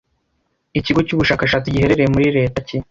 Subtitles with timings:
[0.79, 2.77] Ikigo cyubushakashatsi giherereye muri leta ki